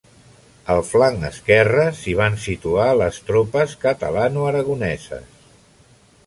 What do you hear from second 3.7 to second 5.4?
catalanoaragoneses.